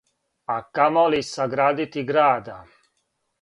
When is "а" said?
0.45-0.61